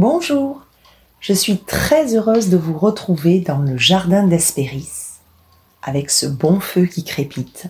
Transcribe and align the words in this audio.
Bonjour, 0.00 0.60
je 1.18 1.32
suis 1.32 1.58
très 1.58 2.14
heureuse 2.14 2.50
de 2.50 2.56
vous 2.56 2.78
retrouver 2.78 3.40
dans 3.40 3.58
le 3.58 3.76
jardin 3.76 4.28
d'Hespéris, 4.28 4.92
avec 5.82 6.10
ce 6.10 6.26
bon 6.26 6.60
feu 6.60 6.86
qui 6.86 7.02
crépite, 7.02 7.64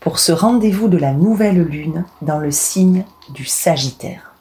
pour 0.00 0.18
ce 0.18 0.32
rendez-vous 0.32 0.88
de 0.88 0.98
la 0.98 1.14
nouvelle 1.14 1.62
lune 1.62 2.04
dans 2.20 2.38
le 2.38 2.50
signe 2.50 3.06
du 3.30 3.46
Sagittaire. 3.46 4.34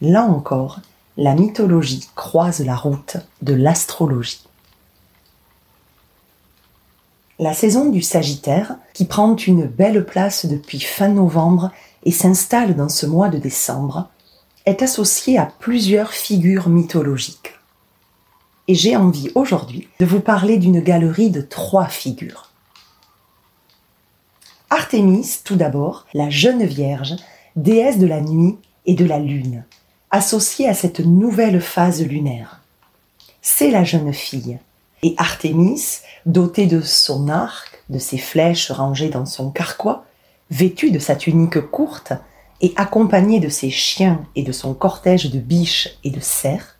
Là 0.00 0.22
encore, 0.22 0.78
la 1.16 1.34
mythologie 1.34 2.08
croise 2.14 2.64
la 2.64 2.76
route 2.76 3.16
de 3.42 3.54
l'astrologie. 3.54 4.46
La 7.40 7.52
saison 7.52 7.90
du 7.90 8.00
Sagittaire, 8.00 8.76
qui 8.94 9.06
prend 9.06 9.34
une 9.34 9.66
belle 9.66 10.06
place 10.06 10.46
depuis 10.46 10.78
fin 10.78 11.08
novembre 11.08 11.72
et 12.04 12.12
s'installe 12.12 12.76
dans 12.76 12.88
ce 12.88 13.06
mois 13.06 13.28
de 13.28 13.38
décembre, 13.38 14.08
est 14.68 14.82
associée 14.82 15.38
à 15.38 15.46
plusieurs 15.46 16.12
figures 16.12 16.68
mythologiques. 16.68 17.54
Et 18.68 18.74
j'ai 18.74 18.96
envie 18.96 19.30
aujourd'hui 19.34 19.88
de 19.98 20.04
vous 20.04 20.20
parler 20.20 20.58
d'une 20.58 20.80
galerie 20.80 21.30
de 21.30 21.40
trois 21.40 21.86
figures. 21.86 22.50
Artémis, 24.68 25.40
tout 25.44 25.56
d'abord, 25.56 26.06
la 26.12 26.28
jeune 26.28 26.64
vierge, 26.64 27.16
déesse 27.56 27.98
de 27.98 28.06
la 28.06 28.20
nuit 28.20 28.58
et 28.84 28.94
de 28.94 29.06
la 29.06 29.18
lune, 29.18 29.64
associée 30.10 30.68
à 30.68 30.74
cette 30.74 31.00
nouvelle 31.00 31.62
phase 31.62 32.04
lunaire. 32.04 32.60
C'est 33.40 33.70
la 33.70 33.84
jeune 33.84 34.12
fille. 34.12 34.58
Et 35.02 35.14
Artémis, 35.16 36.00
dotée 36.26 36.66
de 36.66 36.82
son 36.82 37.28
arc, 37.28 37.82
de 37.88 37.98
ses 37.98 38.18
flèches 38.18 38.70
rangées 38.70 39.08
dans 39.08 39.24
son 39.24 39.50
carquois, 39.50 40.04
vêtue 40.50 40.90
de 40.90 40.98
sa 40.98 41.16
tunique 41.16 41.60
courte 41.70 42.12
et 42.60 42.72
accompagnée 42.76 43.40
de 43.40 43.48
ses 43.48 43.70
chiens 43.70 44.24
et 44.34 44.42
de 44.42 44.52
son 44.52 44.74
cortège 44.74 45.30
de 45.30 45.38
biches 45.38 45.88
et 46.04 46.10
de 46.10 46.20
cerfs, 46.20 46.76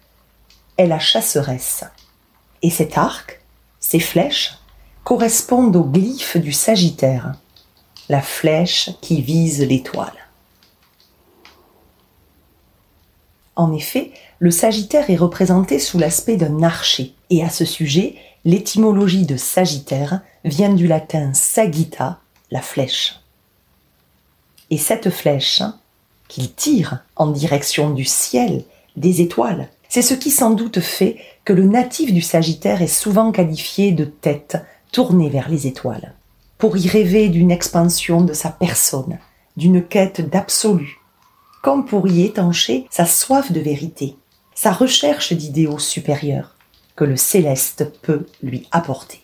est 0.77 0.87
la 0.87 0.99
chasseresse. 0.99 1.85
Et 2.63 2.71
cet 2.71 2.99
arc, 2.99 3.41
ces 3.81 4.01
flèches, 4.01 4.59
correspondent 5.05 5.77
au 5.77 5.85
glyphe 5.85 6.37
du 6.37 6.53
Sagittaire, 6.53 7.35
la 8.09 8.21
flèche 8.21 8.91
qui 9.01 9.23
vise 9.23 9.61
l'étoile. 9.61 10.13
En 13.57 13.73
effet, 13.73 14.13
le 14.39 14.51
Sagittaire 14.51 15.11
est 15.11 15.17
représenté 15.17 15.79
sous 15.79 15.99
l'aspect 15.99 16.37
d'un 16.37 16.63
archer, 16.63 17.15
et 17.31 17.43
à 17.43 17.51
ce 17.51 17.65
sujet, 17.65 18.15
l'étymologie 18.45 19.27
de 19.27 19.37
Sagittaire 19.37 20.21
vient 20.45 20.73
du 20.73 20.87
latin 20.87 21.35
sagitta, 21.35 22.21
la 22.51 22.63
flèche. 22.63 23.21
Et 24.71 24.79
cette 24.79 25.11
flèche, 25.11 25.63
qu'il 26.29 26.53
tire 26.53 27.01
en 27.17 27.29
direction 27.29 27.91
du 27.91 28.05
ciel, 28.05 28.65
des 28.97 29.21
étoiles, 29.21 29.69
c'est 29.89 30.03
ce 30.03 30.15
qui 30.15 30.31
sans 30.31 30.51
doute 30.51 30.81
fait 30.81 31.17
que 31.45 31.53
le 31.53 31.65
natif 31.65 32.13
du 32.13 32.21
Sagittaire 32.21 32.83
est 32.83 32.87
souvent 32.87 33.33
qualifié 33.33 33.93
de 33.93 34.05
tête 34.05 34.59
tournée 34.93 35.31
vers 35.31 35.49
les 35.49 35.67
étoiles, 35.67 36.15
pour 36.59 36.77
y 36.77 36.89
rêver 36.89 37.29
d'une 37.29 37.51
expansion 37.51 38.21
de 38.21 38.33
sa 38.33 38.51
personne, 38.51 39.19
d'une 39.57 39.83
quête 39.83 40.29
d'absolu, 40.29 41.01
comme 41.63 41.87
pour 41.87 42.07
y 42.09 42.25
étancher 42.25 42.87
sa 42.91 43.07
soif 43.07 43.51
de 43.53 43.61
vérité, 43.61 44.17
sa 44.55 44.73
recherche 44.73 45.33
d'idéaux 45.33 45.79
supérieurs 45.79 46.55
que 46.97 47.05
le 47.05 47.17
céleste 47.17 47.93
peut 48.03 48.27
lui 48.43 48.67
apporter. 48.73 49.23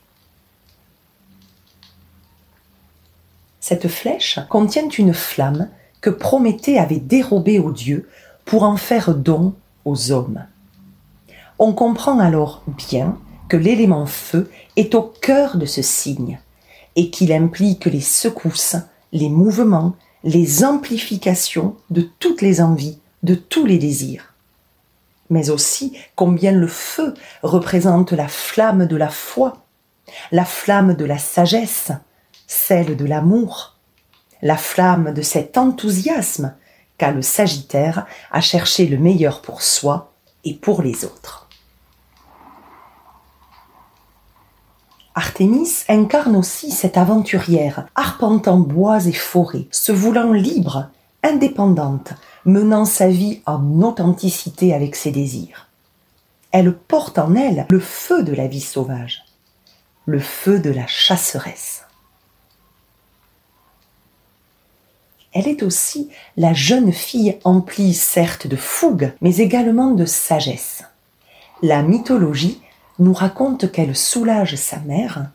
Cette 3.66 3.88
flèche 3.88 4.40
contient 4.50 4.90
une 4.90 5.14
flamme 5.14 5.70
que 6.02 6.10
Prométhée 6.10 6.78
avait 6.78 6.98
dérobée 6.98 7.58
aux 7.58 7.72
dieux 7.72 8.06
pour 8.44 8.62
en 8.62 8.76
faire 8.76 9.14
don 9.14 9.54
aux 9.86 10.12
hommes. 10.12 10.44
On 11.58 11.72
comprend 11.72 12.18
alors 12.18 12.62
bien 12.66 13.18
que 13.48 13.56
l'élément 13.56 14.04
feu 14.04 14.50
est 14.76 14.94
au 14.94 15.00
cœur 15.00 15.56
de 15.56 15.64
ce 15.64 15.80
signe 15.80 16.38
et 16.94 17.08
qu'il 17.08 17.32
implique 17.32 17.86
les 17.86 18.02
secousses, 18.02 18.76
les 19.12 19.30
mouvements, 19.30 19.96
les 20.24 20.62
amplifications 20.62 21.74
de 21.88 22.02
toutes 22.18 22.42
les 22.42 22.60
envies, 22.60 22.98
de 23.22 23.34
tous 23.34 23.64
les 23.64 23.78
désirs. 23.78 24.34
Mais 25.30 25.48
aussi 25.48 25.96
combien 26.16 26.52
le 26.52 26.68
feu 26.68 27.14
représente 27.42 28.12
la 28.12 28.28
flamme 28.28 28.84
de 28.84 28.96
la 28.96 29.08
foi, 29.08 29.64
la 30.32 30.44
flamme 30.44 30.92
de 30.92 31.06
la 31.06 31.16
sagesse, 31.16 31.92
celle 32.46 32.96
de 32.96 33.04
l'amour, 33.04 33.76
la 34.42 34.56
flamme 34.56 35.12
de 35.12 35.22
cet 35.22 35.56
enthousiasme 35.56 36.54
qu'a 36.98 37.10
le 37.10 37.22
Sagittaire 37.22 38.06
à 38.30 38.40
chercher 38.40 38.86
le 38.86 38.98
meilleur 38.98 39.42
pour 39.42 39.62
soi 39.62 40.12
et 40.44 40.54
pour 40.54 40.82
les 40.82 41.04
autres. 41.04 41.48
Artémis 45.14 45.84
incarne 45.88 46.34
aussi 46.34 46.72
cette 46.72 46.96
aventurière, 46.96 47.86
arpentant 47.94 48.58
bois 48.58 49.06
et 49.06 49.12
forêts, 49.12 49.68
se 49.70 49.92
voulant 49.92 50.32
libre, 50.32 50.90
indépendante, 51.22 52.14
menant 52.44 52.84
sa 52.84 53.08
vie 53.08 53.40
en 53.46 53.80
authenticité 53.82 54.74
avec 54.74 54.96
ses 54.96 55.12
désirs. 55.12 55.68
Elle 56.50 56.76
porte 56.76 57.18
en 57.18 57.34
elle 57.34 57.66
le 57.70 57.80
feu 57.80 58.24
de 58.24 58.34
la 58.34 58.48
vie 58.48 58.60
sauvage, 58.60 59.24
le 60.06 60.18
feu 60.18 60.58
de 60.58 60.70
la 60.70 60.86
chasseresse. 60.86 61.83
Elle 65.34 65.48
est 65.48 65.64
aussi 65.64 66.08
la 66.36 66.54
jeune 66.54 66.92
fille 66.92 67.38
emplie 67.42 67.92
certes 67.92 68.46
de 68.46 68.56
fougue, 68.56 69.12
mais 69.20 69.38
également 69.38 69.90
de 69.90 70.06
sagesse. 70.06 70.84
La 71.60 71.82
mythologie 71.82 72.60
nous 73.00 73.12
raconte 73.12 73.72
qu'elle 73.72 73.96
soulage 73.96 74.54
sa 74.54 74.78
mère, 74.78 75.30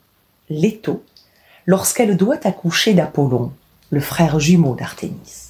Leto, 0.50 1.04
lorsqu'elle 1.66 2.16
doit 2.16 2.48
accoucher 2.48 2.94
d'Apollon, 2.94 3.52
le 3.90 4.00
frère 4.00 4.40
jumeau 4.40 4.74
d'Artémis. 4.74 5.50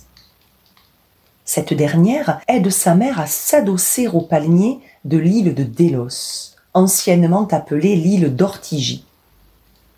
Cette 1.46 1.74
dernière 1.74 2.42
aide 2.48 2.70
sa 2.72 2.96
mère 2.96 3.20
à 3.20 3.28
s'adosser 3.28 4.08
au 4.08 4.22
palmier 4.22 4.80
de 5.06 5.18
l'île 5.18 5.54
de 5.54 5.64
Délos, 5.64 6.56
anciennement 6.74 7.48
appelée 7.48 7.96
l'île 7.96 8.36
d'Ortigie. 8.36 9.06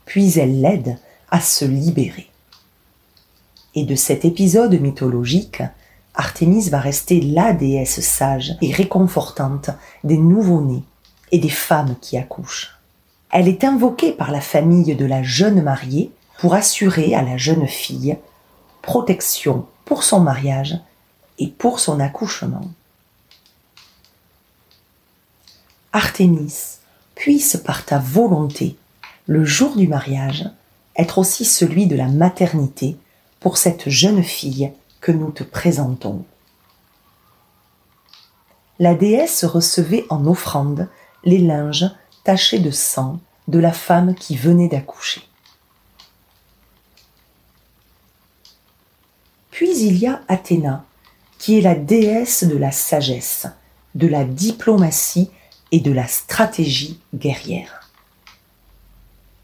Puis 0.05 0.37
elle 0.39 0.61
l'aide 0.61 0.97
à 1.29 1.39
se 1.39 1.63
libérer. 1.63 2.30
Et 3.75 3.85
de 3.85 3.95
cet 3.95 4.25
épisode 4.25 4.79
mythologique, 4.79 5.63
Artémis 6.13 6.69
va 6.69 6.79
rester 6.79 7.21
la 7.21 7.53
déesse 7.53 8.01
sage 8.01 8.57
et 8.61 8.73
réconfortante 8.73 9.69
des 10.03 10.17
nouveau-nés 10.17 10.83
et 11.31 11.39
des 11.39 11.49
femmes 11.49 11.95
qui 12.01 12.17
accouchent. 12.17 12.77
Elle 13.31 13.47
est 13.47 13.63
invoquée 13.63 14.11
par 14.11 14.31
la 14.31 14.41
famille 14.41 14.95
de 14.95 15.05
la 15.05 15.23
jeune 15.23 15.61
mariée 15.61 16.11
pour 16.39 16.53
assurer 16.53 17.15
à 17.15 17.21
la 17.21 17.37
jeune 17.37 17.67
fille 17.67 18.17
protection 18.81 19.65
pour 19.85 20.03
son 20.03 20.19
mariage 20.19 20.77
et 21.39 21.47
pour 21.47 21.79
son 21.79 21.99
accouchement. 21.99 22.69
Artémis, 25.93 26.79
puisse 27.15 27.57
par 27.57 27.85
ta 27.85 27.99
volonté, 27.99 28.75
le 29.27 29.45
jour 29.45 29.75
du 29.75 29.87
mariage, 29.87 30.49
être 30.97 31.19
aussi 31.19 31.45
celui 31.45 31.85
de 31.85 31.95
la 31.95 32.07
maternité 32.07 32.97
pour 33.41 33.57
cette 33.57 33.89
jeune 33.89 34.23
fille 34.23 34.71
que 35.01 35.11
nous 35.11 35.31
te 35.31 35.43
présentons. 35.43 36.23
La 38.79 38.93
déesse 38.93 39.43
recevait 39.43 40.05
en 40.09 40.25
offrande 40.25 40.87
les 41.25 41.39
linges 41.39 41.89
tachés 42.23 42.59
de 42.59 42.71
sang 42.71 43.19
de 43.47 43.59
la 43.59 43.73
femme 43.73 44.15
qui 44.15 44.37
venait 44.37 44.69
d'accoucher. 44.69 45.21
Puis 49.49 49.77
il 49.79 49.97
y 49.97 50.07
a 50.07 50.21
Athéna, 50.27 50.85
qui 51.37 51.57
est 51.57 51.61
la 51.61 51.75
déesse 51.75 52.43
de 52.43 52.57
la 52.57 52.71
sagesse, 52.71 53.47
de 53.95 54.07
la 54.07 54.23
diplomatie 54.23 55.31
et 55.71 55.79
de 55.79 55.91
la 55.91 56.07
stratégie 56.07 56.99
guerrière. 57.13 57.89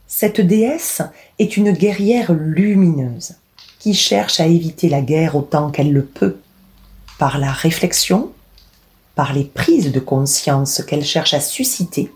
Cette 0.08 0.42
déesse 0.42 1.02
est 1.40 1.58
une 1.58 1.72
guerrière 1.72 2.34
lumineuse 2.34 3.36
qui 3.80 3.94
cherche 3.94 4.40
à 4.40 4.48
éviter 4.48 4.90
la 4.90 5.02
guerre 5.02 5.36
autant 5.36 5.70
qu'elle 5.70 5.94
le 5.94 6.06
peut, 6.06 6.40
par 7.18 7.38
la 7.38 7.52
réflexion, 7.52 8.32
par 9.16 9.34
les 9.34 9.44
prises 9.44 9.92
de 9.92 10.00
conscience 10.00 10.84
qu'elle 10.84 11.06
cherche 11.06 11.34
à 11.34 11.40
susciter, 11.40 12.12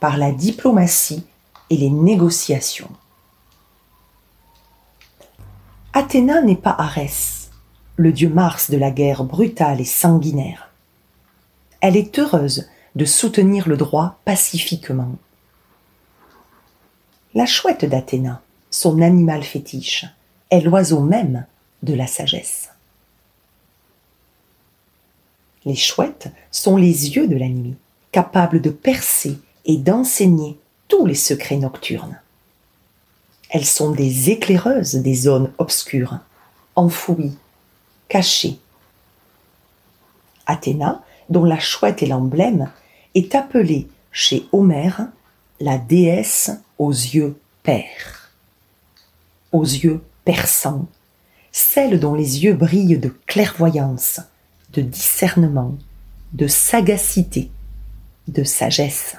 par 0.00 0.16
la 0.16 0.32
diplomatie 0.32 1.24
et 1.70 1.76
les 1.76 1.90
négociations. 1.90 2.90
Athéna 5.92 6.42
n'est 6.42 6.56
pas 6.56 6.74
Arès, 6.76 7.50
le 7.96 8.12
dieu 8.12 8.28
Mars 8.28 8.70
de 8.70 8.76
la 8.76 8.90
guerre 8.90 9.24
brutale 9.24 9.80
et 9.80 9.84
sanguinaire. 9.84 10.70
Elle 11.80 11.96
est 11.96 12.18
heureuse 12.18 12.68
de 12.96 13.04
soutenir 13.04 13.68
le 13.68 13.76
droit 13.76 14.18
pacifiquement. 14.24 15.16
La 17.34 17.46
chouette 17.46 17.84
d'Athéna, 17.84 18.42
son 18.70 19.00
animal 19.00 19.42
fétiche, 19.42 20.06
l'oiseau 20.60 21.00
même 21.00 21.46
de 21.82 21.94
la 21.94 22.06
sagesse. 22.06 22.70
Les 25.64 25.76
chouettes 25.76 26.28
sont 26.50 26.76
les 26.76 27.10
yeux 27.16 27.28
de 27.28 27.36
la 27.36 27.48
nuit, 27.48 27.76
capables 28.10 28.60
de 28.60 28.70
percer 28.70 29.38
et 29.64 29.76
d'enseigner 29.76 30.58
tous 30.88 31.06
les 31.06 31.14
secrets 31.14 31.56
nocturnes. 31.56 32.20
Elles 33.50 33.64
sont 33.64 33.92
des 33.92 34.30
éclaireuses 34.30 34.96
des 34.96 35.14
zones 35.14 35.52
obscures, 35.58 36.18
enfouies, 36.74 37.36
cachées. 38.08 38.58
Athéna, 40.46 41.02
dont 41.28 41.44
la 41.44 41.58
chouette 41.58 42.02
est 42.02 42.06
l'emblème, 42.06 42.70
est 43.14 43.34
appelée 43.34 43.88
chez 44.10 44.46
Homère 44.52 45.06
la 45.60 45.78
déesse 45.78 46.50
aux 46.78 46.90
yeux 46.90 47.38
pères, 47.62 48.32
aux 49.52 49.62
yeux 49.62 50.02
perçants, 50.24 50.86
celle 51.52 52.00
dont 52.00 52.14
les 52.14 52.44
yeux 52.44 52.54
brillent 52.54 52.98
de 52.98 53.14
clairvoyance, 53.26 54.20
de 54.72 54.82
discernement, 54.82 55.76
de 56.32 56.46
sagacité, 56.46 57.50
de 58.28 58.44
sagesse. 58.44 59.16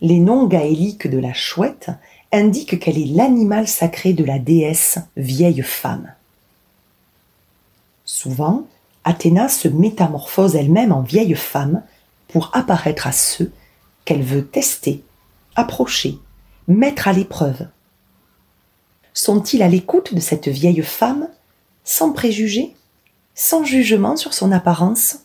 Les 0.00 0.18
noms 0.18 0.46
gaéliques 0.46 1.08
de 1.08 1.18
la 1.18 1.32
chouette 1.32 1.90
indiquent 2.32 2.78
qu'elle 2.78 2.98
est 2.98 3.06
l'animal 3.06 3.66
sacré 3.66 4.12
de 4.12 4.24
la 4.24 4.38
déesse 4.38 4.98
vieille 5.16 5.62
femme. 5.62 6.12
Souvent, 8.04 8.66
Athéna 9.04 9.48
se 9.48 9.68
métamorphose 9.68 10.56
elle-même 10.56 10.92
en 10.92 11.02
vieille 11.02 11.34
femme 11.34 11.82
pour 12.28 12.50
apparaître 12.54 13.06
à 13.06 13.12
ceux 13.12 13.52
qu'elle 14.04 14.22
veut 14.22 14.46
tester, 14.46 15.02
approcher, 15.54 16.18
mettre 16.68 17.08
à 17.08 17.12
l'épreuve. 17.12 17.68
Sont-ils 19.16 19.62
à 19.62 19.68
l'écoute 19.68 20.12
de 20.12 20.20
cette 20.20 20.46
vieille 20.46 20.82
femme, 20.82 21.28
sans 21.84 22.12
préjugés, 22.12 22.76
sans 23.34 23.64
jugement 23.64 24.14
sur 24.14 24.34
son 24.34 24.52
apparence? 24.52 25.20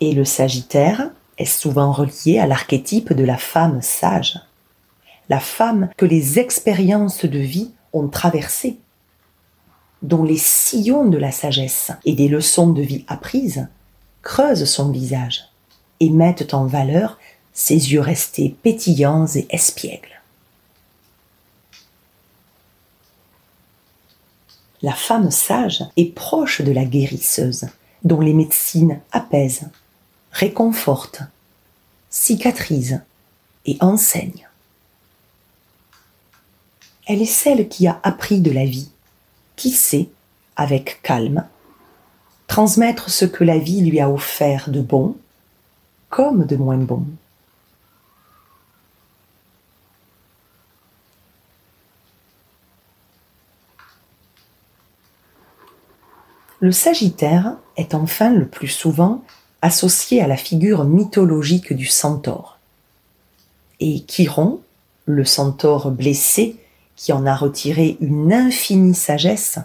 Et 0.00 0.12
le 0.12 0.24
Sagittaire 0.24 1.10
est 1.36 1.44
souvent 1.44 1.92
relié 1.92 2.38
à 2.38 2.46
l'archétype 2.46 3.12
de 3.12 3.22
la 3.22 3.36
femme 3.36 3.82
sage, 3.82 4.40
la 5.28 5.40
femme 5.40 5.90
que 5.98 6.06
les 6.06 6.38
expériences 6.38 7.26
de 7.26 7.38
vie 7.38 7.72
ont 7.92 8.08
traversée, 8.08 8.78
dont 10.00 10.24
les 10.24 10.38
sillons 10.38 11.04
de 11.04 11.18
la 11.18 11.32
sagesse 11.32 11.92
et 12.06 12.14
des 12.14 12.28
leçons 12.28 12.70
de 12.70 12.80
vie 12.80 13.04
apprises 13.08 13.68
creusent 14.22 14.64
son 14.64 14.90
visage 14.90 15.50
et 16.00 16.08
mettent 16.08 16.54
en 16.54 16.64
valeur 16.64 17.18
ses 17.52 17.92
yeux 17.92 18.00
restés 18.00 18.56
pétillants 18.62 19.26
et 19.26 19.46
espiègles. 19.50 20.13
La 24.84 24.92
femme 24.92 25.30
sage 25.30 25.82
est 25.96 26.14
proche 26.14 26.60
de 26.60 26.70
la 26.70 26.84
guérisseuse, 26.84 27.68
dont 28.02 28.20
les 28.20 28.34
médecines 28.34 29.00
apaisent, 29.12 29.70
réconfortent, 30.30 31.22
cicatrisent 32.10 33.00
et 33.64 33.78
enseignent. 33.80 34.46
Elle 37.06 37.22
est 37.22 37.24
celle 37.24 37.66
qui 37.70 37.86
a 37.86 37.98
appris 38.02 38.42
de 38.42 38.50
la 38.50 38.66
vie, 38.66 38.90
qui 39.56 39.70
sait, 39.70 40.10
avec 40.54 41.00
calme, 41.02 41.46
transmettre 42.46 43.08
ce 43.08 43.24
que 43.24 43.42
la 43.42 43.56
vie 43.56 43.80
lui 43.80 44.00
a 44.00 44.10
offert 44.10 44.68
de 44.68 44.82
bon 44.82 45.16
comme 46.10 46.44
de 46.44 46.56
moins 46.56 46.76
bon. 46.76 47.06
Le 56.64 56.72
Sagittaire 56.72 57.56
est 57.76 57.94
enfin 57.94 58.30
le 58.30 58.48
plus 58.48 58.68
souvent 58.68 59.22
associé 59.60 60.22
à 60.22 60.26
la 60.26 60.38
figure 60.38 60.84
mythologique 60.84 61.74
du 61.74 61.84
centaure. 61.84 62.58
Et 63.80 64.02
Chiron, 64.06 64.62
le 65.04 65.26
centaure 65.26 65.90
blessé 65.90 66.56
qui 66.96 67.12
en 67.12 67.26
a 67.26 67.36
retiré 67.36 67.98
une 68.00 68.32
infinie 68.32 68.94
sagesse, 68.94 69.58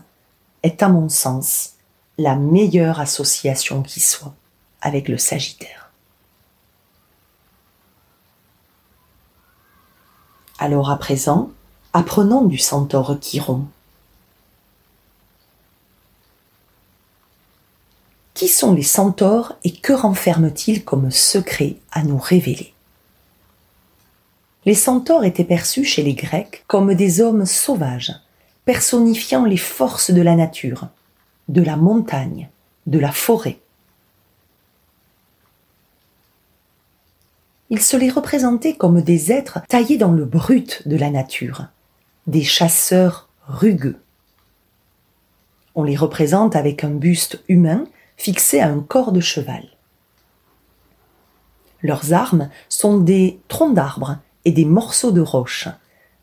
est 0.61 0.83
à 0.83 0.89
mon 0.89 1.07
sens 1.07 1.75
la 2.17 2.35
meilleure 2.35 2.99
association 2.99 3.81
qui 3.81 4.01
soit 4.01 4.35
avec 4.81 5.07
le 5.07 5.17
Sagittaire. 5.17 5.93
Alors 10.57 10.91
à 10.91 10.99
présent, 10.99 11.49
apprenons 11.93 12.43
du 12.43 12.57
centaure 12.57 13.17
Chiron. 13.21 13.67
Qui 18.39 18.47
sont 18.47 18.73
les 18.73 18.83
centaures 18.83 19.57
et 19.65 19.73
que 19.73 19.91
renferment-ils 19.91 20.85
comme 20.85 21.11
secret 21.11 21.75
à 21.91 22.03
nous 22.03 22.17
révéler 22.17 22.73
Les 24.63 24.75
centaures 24.75 25.25
étaient 25.25 25.43
perçus 25.43 25.83
chez 25.83 26.03
les 26.03 26.13
Grecs 26.13 26.63
comme 26.67 26.93
des 26.93 27.19
hommes 27.19 27.45
sauvages, 27.45 28.13
personnifiant 28.63 29.43
les 29.43 29.57
forces 29.57 30.11
de 30.11 30.21
la 30.21 30.37
nature, 30.37 30.87
de 31.49 31.61
la 31.61 31.75
montagne, 31.75 32.47
de 32.87 32.97
la 32.97 33.11
forêt. 33.11 33.59
Il 37.69 37.81
se 37.81 37.97
les 37.97 38.09
représentait 38.09 38.77
comme 38.77 39.01
des 39.01 39.33
êtres 39.33 39.59
taillés 39.67 39.97
dans 39.97 40.13
le 40.13 40.23
brut 40.23 40.87
de 40.87 40.95
la 40.95 41.09
nature, 41.09 41.65
des 42.25 42.45
chasseurs 42.45 43.27
rugueux. 43.49 43.99
On 45.75 45.83
les 45.83 45.97
représente 45.97 46.55
avec 46.55 46.85
un 46.85 46.91
buste 46.91 47.43
humain 47.49 47.83
fixé 48.19 48.59
à 48.59 48.67
un 48.67 48.81
corps 48.81 49.13
de 49.13 49.21
cheval. 49.21 49.63
Leurs 51.81 52.11
armes 52.11 52.49
sont 52.67 52.97
des 52.97 53.39
troncs 53.47 53.73
d'arbres 53.73 54.17
et 54.43 54.51
des 54.51 54.65
morceaux 54.65 55.11
de 55.11 55.21
roche, 55.21 55.69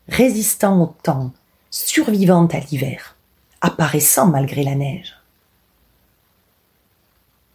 résistants 0.07 0.79
au 0.79 0.95
temps, 1.01 1.31
survivant 1.71 2.45
à 2.45 2.59
l'hiver, 2.59 3.17
apparaissant 3.61 4.27
malgré 4.27 4.63
la 4.63 4.75
neige. 4.75 5.15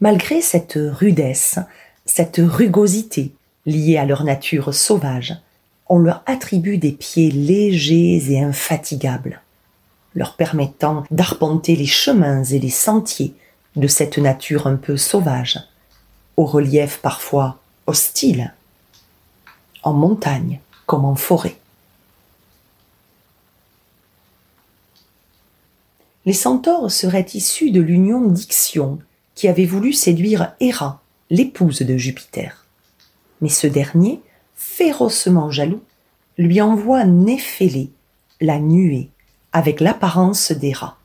Malgré 0.00 0.43
cette 0.43 0.77
rudesse, 0.77 1.61
cette 2.05 2.41
rugosité 2.43 3.33
liée 3.65 3.97
à 3.97 4.05
leur 4.05 4.25
nature 4.25 4.75
sauvage, 4.75 5.37
on 5.89 5.99
leur 5.99 6.25
attribue 6.27 6.79
des 6.79 6.91
pieds 6.91 7.31
légers 7.31 8.32
et 8.32 8.43
infatigables, 8.43 9.41
leur 10.17 10.34
permettant 10.34 11.05
d'arpenter 11.13 11.77
les 11.77 11.87
chemins 11.87 12.43
et 12.43 12.58
les 12.58 12.70
sentiers 12.70 13.37
de 13.76 13.86
cette 13.86 14.19
nature 14.19 14.67
un 14.67 14.76
peu 14.76 14.96
sauvage, 14.96 15.60
au 16.36 16.44
relief 16.44 16.98
parfois 16.98 17.58
hostile, 17.86 18.52
en 19.82 19.93
montagne 19.93 20.60
comme 20.86 21.05
en 21.05 21.14
forêt. 21.14 21.56
Les 26.24 26.32
centaures 26.32 26.91
seraient 26.91 27.26
issus 27.34 27.70
de 27.70 27.81
l'union 27.81 28.29
d'Ixion 28.29 29.00
qui 29.34 29.48
avait 29.48 29.67
voulu 29.67 29.93
séduire 29.93 30.55
Héra, 30.60 31.00
l'épouse 31.31 31.82
de 31.82 31.96
Jupiter. 31.96 32.64
Mais 33.41 33.48
ce 33.48 33.67
dernier, 33.67 34.20
férocement 34.55 35.50
jaloux, 35.50 35.82
lui 36.38 36.60
envoie 36.60 37.05
Néphélé, 37.05 37.91
la 38.41 38.58
nuée, 38.60 39.08
avec 39.52 39.81
l'apparence 39.81 40.52
d'Héra. 40.52 40.96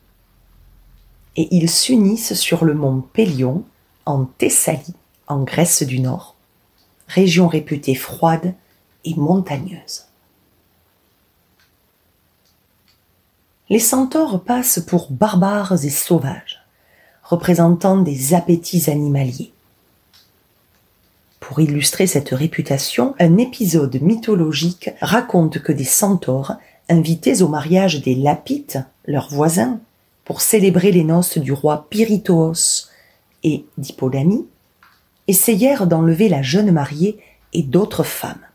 Et 1.36 1.48
ils 1.54 1.70
s'unissent 1.70 2.34
sur 2.34 2.64
le 2.64 2.74
mont 2.74 3.02
Pélion, 3.12 3.64
en 4.06 4.24
Thessalie, 4.24 4.94
en 5.26 5.42
Grèce 5.42 5.82
du 5.82 6.00
Nord, 6.00 6.34
région 7.06 7.46
réputée 7.48 7.94
froide 7.94 8.54
et 9.04 9.14
montagneuse. 9.14 10.06
Les 13.68 13.78
centaures 13.78 14.42
passent 14.42 14.80
pour 14.80 15.10
barbares 15.10 15.84
et 15.84 15.90
sauvages 15.90 16.58
représentant 17.28 17.98
des 17.98 18.32
appétits 18.32 18.88
animaliers. 18.88 19.52
Pour 21.40 21.60
illustrer 21.60 22.06
cette 22.06 22.30
réputation, 22.30 23.14
un 23.18 23.36
épisode 23.36 24.00
mythologique 24.00 24.90
raconte 25.00 25.58
que 25.58 25.72
des 25.72 25.84
centaures, 25.84 26.54
invités 26.88 27.42
au 27.42 27.48
mariage 27.48 28.00
des 28.00 28.14
Lapites, 28.14 28.78
leurs 29.06 29.28
voisins, 29.28 29.78
pour 30.28 30.40
célébrer 30.40 30.92
les 30.92 31.02
noces 31.02 31.38
du 31.38 31.52
roi 31.52 31.88
Pirithos 31.90 32.86
et 33.42 33.64
d'Hippodamie, 33.78 34.46
essayèrent 35.26 35.88
d'enlever 35.88 36.28
la 36.28 36.42
jeune 36.42 36.70
mariée 36.70 37.18
et 37.52 37.64
d'autres 37.64 38.04
femmes. 38.04 38.46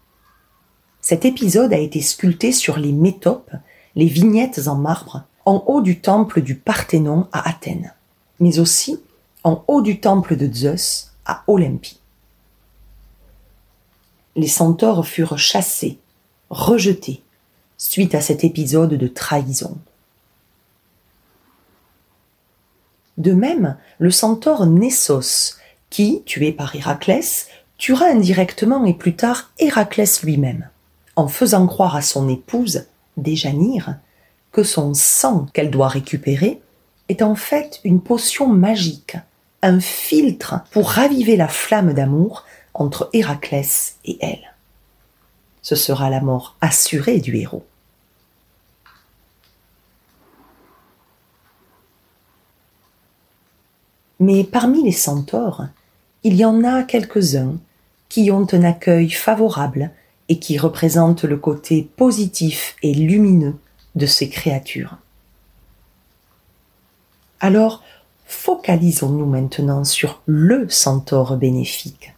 Cet 1.01 1.25
épisode 1.25 1.73
a 1.73 1.77
été 1.77 1.99
sculpté 1.99 2.53
sur 2.53 2.77
les 2.77 2.93
métopes, 2.93 3.51
les 3.95 4.05
vignettes 4.05 4.61
en 4.67 4.75
marbre, 4.75 5.23
en 5.45 5.65
haut 5.67 5.81
du 5.81 5.99
temple 5.99 6.41
du 6.41 6.55
Parthénon 6.55 7.27
à 7.33 7.49
Athènes 7.49 7.93
mais 8.39 8.59
aussi 8.59 8.99
en 9.43 9.63
haut 9.67 9.81
du 9.81 9.99
temple 9.99 10.35
de 10.35 10.51
Zeus 10.51 11.11
à 11.25 11.43
Olympie. 11.47 11.99
Les 14.35 14.47
centaures 14.47 15.07
furent 15.07 15.37
chassés, 15.37 15.97
rejetés, 16.49 17.23
suite 17.77 18.15
à 18.15 18.21
cet 18.21 18.43
épisode 18.43 18.95
de 18.95 19.07
trahison. 19.07 19.77
De 23.17 23.33
même, 23.33 23.77
le 23.99 24.11
centaure 24.11 24.65
Nessos, 24.65 25.57
qui, 25.89 26.23
tué 26.25 26.51
par 26.51 26.75
Héraclès, 26.75 27.47
tuera 27.77 28.05
indirectement 28.07 28.85
et 28.85 28.93
plus 28.93 29.15
tard 29.15 29.51
Héraclès 29.59 30.23
lui-même, 30.23 30.69
en 31.15 31.27
faisant 31.27 31.67
croire 31.67 31.95
à 31.95 32.01
son 32.01 32.29
épouse, 32.29 32.85
Déjanire, 33.17 33.95
que 34.51 34.63
son 34.63 34.93
sang 34.93 35.47
qu'elle 35.53 35.69
doit 35.69 35.87
récupérer 35.87 36.61
est 37.09 37.21
en 37.21 37.35
fait 37.35 37.79
une 37.83 38.01
potion 38.01 38.47
magique, 38.47 39.17
un 39.61 39.79
filtre 39.79 40.61
pour 40.71 40.89
raviver 40.89 41.35
la 41.35 41.47
flamme 41.47 41.93
d'amour 41.93 42.45
entre 42.73 43.09
Héraclès 43.13 43.97
et 44.05 44.17
elle. 44.21 44.53
Ce 45.61 45.75
sera 45.75 46.09
la 46.09 46.21
mort 46.21 46.55
assurée 46.61 47.19
du 47.19 47.35
héros. 47.37 47.63
Mais 54.23 54.45
parmi 54.45 54.81
les 54.81 54.93
centaures, 54.93 55.65
il 56.23 56.35
y 56.35 56.45
en 56.45 56.63
a 56.63 56.83
quelques-uns 56.83 57.57
qui 58.07 58.31
ont 58.31 58.47
un 58.53 58.63
accueil 58.63 59.09
favorable 59.09 59.91
et 60.29 60.39
qui 60.39 60.57
représentent 60.57 61.25
le 61.25 61.35
côté 61.35 61.89
positif 61.97 62.77
et 62.83 62.93
lumineux 62.93 63.57
de 63.95 64.05
ces 64.05 64.29
créatures. 64.29 64.95
Alors, 67.41 67.83
focalisons-nous 68.25 69.25
maintenant 69.25 69.83
sur 69.83 70.21
le 70.25 70.69
centaure 70.69 71.35
bénéfique, 71.35 72.13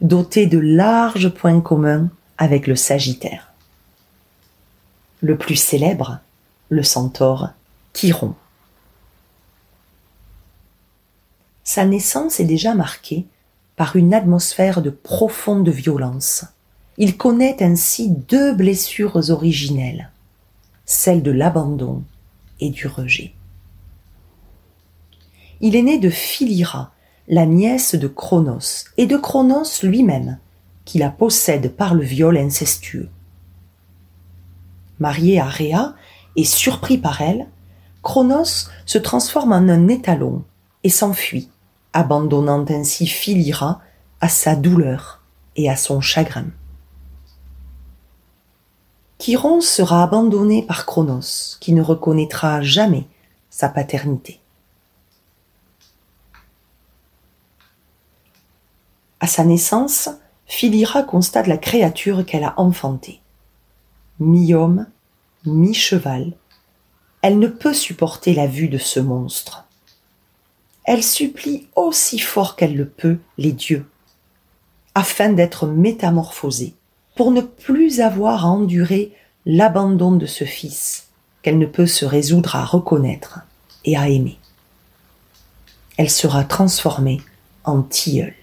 doté 0.00 0.46
de 0.46 0.58
larges 0.58 1.30
points 1.30 1.60
communs 1.60 2.10
avec 2.38 2.68
le 2.68 2.76
Sagittaire. 2.76 3.52
Le 5.20 5.36
plus 5.36 5.56
célèbre, 5.56 6.20
le 6.68 6.84
centaure 6.84 7.48
Chiron. 7.92 8.36
Sa 11.64 11.84
naissance 11.84 12.40
est 12.40 12.44
déjà 12.44 12.74
marquée 12.74 13.26
par 13.76 13.96
une 13.96 14.14
atmosphère 14.14 14.82
de 14.82 14.90
profonde 14.90 15.68
violence. 15.68 16.44
Il 16.98 17.16
connaît 17.16 17.62
ainsi 17.62 18.10
deux 18.10 18.54
blessures 18.54 19.30
originelles, 19.30 20.10
celle 20.84 21.22
de 21.22 21.30
l'abandon 21.30 22.02
et 22.60 22.70
du 22.70 22.86
rejet. 22.86 23.32
Il 25.60 25.76
est 25.76 25.82
né 25.82 25.98
de 25.98 26.10
Philira, 26.10 26.92
la 27.28 27.46
nièce 27.46 27.94
de 27.94 28.08
Cronos, 28.08 28.86
et 28.96 29.06
de 29.06 29.16
Cronos 29.16 29.82
lui-même, 29.82 30.38
qui 30.84 30.98
la 30.98 31.10
possède 31.10 31.74
par 31.74 31.94
le 31.94 32.02
viol 32.02 32.36
incestueux. 32.36 33.08
Marié 34.98 35.40
à 35.40 35.46
Rhea 35.46 35.94
et 36.36 36.44
surpris 36.44 36.98
par 36.98 37.22
elle, 37.22 37.46
Cronos 38.02 38.68
se 38.84 38.98
transforme 38.98 39.52
en 39.52 39.68
un 39.68 39.88
étalon 39.88 40.44
et 40.84 40.90
s'enfuit, 40.90 41.48
abandonnant 41.92 42.64
ainsi 42.68 43.06
Philira 43.06 43.80
à 44.20 44.28
sa 44.28 44.56
douleur 44.56 45.22
et 45.56 45.70
à 45.70 45.76
son 45.76 46.00
chagrin. 46.00 46.46
Chiron 49.18 49.60
sera 49.60 50.02
abandonné 50.02 50.62
par 50.62 50.86
Cronos, 50.86 51.58
qui 51.60 51.72
ne 51.74 51.82
reconnaîtra 51.82 52.62
jamais 52.62 53.06
sa 53.50 53.68
paternité. 53.68 54.40
À 59.20 59.26
sa 59.26 59.44
naissance, 59.44 60.08
Philira 60.46 61.02
constate 61.02 61.46
la 61.46 61.58
créature 61.58 62.24
qu'elle 62.24 62.44
a 62.44 62.54
enfantée. 62.56 63.20
Mi-homme, 64.18 64.86
mi-cheval, 65.44 66.32
elle 67.20 67.38
ne 67.38 67.46
peut 67.46 67.74
supporter 67.74 68.32
la 68.32 68.46
vue 68.46 68.68
de 68.68 68.78
ce 68.78 69.00
monstre. 69.00 69.66
Elle 70.92 71.04
supplie 71.04 71.68
aussi 71.76 72.18
fort 72.18 72.56
qu'elle 72.56 72.74
le 72.74 72.84
peut 72.84 73.18
les 73.38 73.52
dieux, 73.52 73.86
afin 74.96 75.28
d'être 75.28 75.68
métamorphosée, 75.68 76.74
pour 77.14 77.30
ne 77.30 77.42
plus 77.42 78.00
avoir 78.00 78.44
à 78.44 78.48
endurer 78.48 79.12
l'abandon 79.46 80.10
de 80.10 80.26
ce 80.26 80.42
fils 80.42 81.06
qu'elle 81.42 81.58
ne 81.58 81.66
peut 81.66 81.86
se 81.86 82.04
résoudre 82.04 82.56
à 82.56 82.64
reconnaître 82.64 83.38
et 83.84 83.96
à 83.96 84.08
aimer. 84.08 84.36
Elle 85.96 86.10
sera 86.10 86.42
transformée 86.42 87.20
en 87.62 87.82
tilleul. 87.82 88.34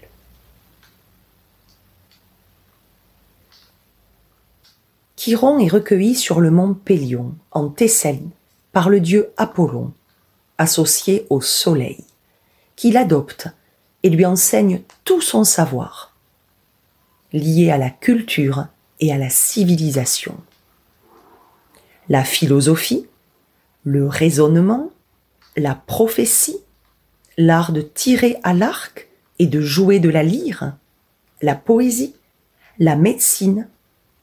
Chiron 5.16 5.58
est 5.58 5.68
recueilli 5.68 6.14
sur 6.14 6.40
le 6.40 6.50
mont 6.50 6.72
Pélion, 6.72 7.34
en 7.50 7.68
Thessalie, 7.68 8.30
par 8.72 8.88
le 8.88 9.00
dieu 9.00 9.34
Apollon, 9.36 9.92
associé 10.56 11.26
au 11.28 11.42
soleil, 11.42 12.07
qui 12.78 12.92
l'adopte 12.92 13.48
et 14.04 14.08
lui 14.08 14.24
enseigne 14.24 14.82
tout 15.02 15.20
son 15.20 15.42
savoir, 15.42 16.14
lié 17.32 17.72
à 17.72 17.76
la 17.76 17.90
culture 17.90 18.68
et 19.00 19.12
à 19.12 19.18
la 19.18 19.30
civilisation. 19.30 20.36
La 22.08 22.22
philosophie, 22.22 23.08
le 23.82 24.06
raisonnement, 24.06 24.92
la 25.56 25.74
prophétie, 25.74 26.60
l'art 27.36 27.72
de 27.72 27.80
tirer 27.80 28.38
à 28.44 28.54
l'arc 28.54 29.08
et 29.40 29.48
de 29.48 29.60
jouer 29.60 29.98
de 29.98 30.08
la 30.08 30.22
lyre, 30.22 30.76
la 31.42 31.56
poésie, 31.56 32.14
la 32.78 32.94
médecine, 32.94 33.66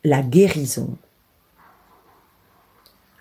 la 0.06 0.22
guérison. 0.22 0.96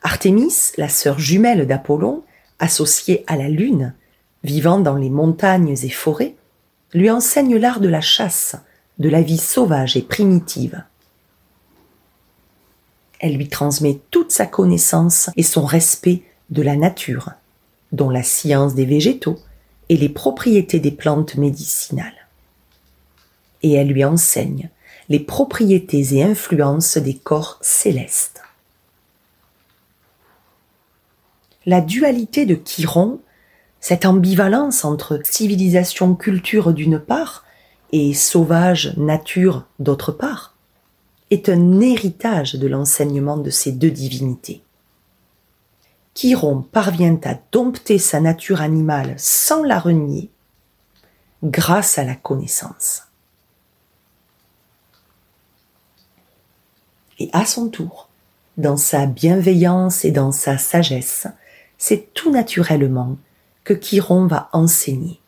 Artémis, 0.00 0.70
la 0.76 0.88
sœur 0.88 1.18
jumelle 1.18 1.66
d'Apollon, 1.66 2.22
associée 2.60 3.24
à 3.26 3.34
la 3.36 3.48
lune, 3.48 3.94
vivant 4.44 4.78
dans 4.78 4.96
les 4.96 5.10
montagnes 5.10 5.74
et 5.82 5.88
forêts, 5.88 6.36
lui 6.92 7.10
enseigne 7.10 7.56
l'art 7.56 7.80
de 7.80 7.88
la 7.88 8.00
chasse, 8.00 8.56
de 8.98 9.08
la 9.08 9.22
vie 9.22 9.38
sauvage 9.38 9.96
et 9.96 10.02
primitive. 10.02 10.84
Elle 13.18 13.36
lui 13.36 13.48
transmet 13.48 14.00
toute 14.10 14.30
sa 14.30 14.46
connaissance 14.46 15.30
et 15.36 15.42
son 15.42 15.64
respect 15.64 16.22
de 16.50 16.62
la 16.62 16.76
nature, 16.76 17.30
dont 17.90 18.10
la 18.10 18.22
science 18.22 18.74
des 18.74 18.84
végétaux 18.84 19.38
et 19.88 19.96
les 19.96 20.08
propriétés 20.10 20.78
des 20.78 20.90
plantes 20.90 21.36
médicinales. 21.36 22.28
Et 23.62 23.72
elle 23.72 23.88
lui 23.88 24.04
enseigne 24.04 24.68
les 25.08 25.20
propriétés 25.20 26.14
et 26.14 26.22
influences 26.22 26.98
des 26.98 27.14
corps 27.14 27.58
célestes. 27.60 28.42
La 31.66 31.80
dualité 31.80 32.44
de 32.44 32.54
Chiron, 32.54 33.20
cette 33.84 34.06
ambivalence 34.06 34.82
entre 34.86 35.20
civilisation 35.24 36.14
culture 36.14 36.72
d'une 36.72 36.98
part 36.98 37.44
et 37.92 38.14
sauvage 38.14 38.96
nature 38.96 39.66
d'autre 39.78 40.10
part, 40.10 40.54
est 41.30 41.50
un 41.50 41.80
héritage 41.80 42.54
de 42.54 42.66
l'enseignement 42.66 43.36
de 43.36 43.50
ces 43.50 43.72
deux 43.72 43.90
divinités. 43.90 44.62
Chiron 46.14 46.62
parvient 46.62 47.20
à 47.24 47.34
dompter 47.52 47.98
sa 47.98 48.20
nature 48.20 48.62
animale 48.62 49.16
sans 49.18 49.62
la 49.62 49.78
renier 49.78 50.30
grâce 51.42 51.98
à 51.98 52.04
la 52.04 52.14
connaissance. 52.14 53.02
et 57.18 57.28
à 57.34 57.44
son 57.44 57.68
tour, 57.68 58.08
dans 58.56 58.78
sa 58.78 59.04
bienveillance 59.04 60.06
et 60.06 60.10
dans 60.10 60.32
sa 60.32 60.56
sagesse, 60.56 61.26
c'est 61.76 62.14
tout 62.14 62.30
naturellement 62.30 63.18
que 63.64 63.74
Chiron 63.74 64.26
va 64.26 64.48
enseigner. 64.52 65.20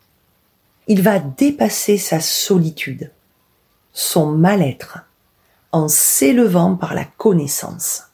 Il 0.88 1.02
va 1.02 1.18
dépasser 1.18 1.98
sa 1.98 2.20
solitude, 2.20 3.10
son 3.92 4.30
mal-être, 4.30 4.98
en 5.72 5.88
s'élevant 5.88 6.76
par 6.76 6.94
la 6.94 7.04
connaissance. 7.04 8.04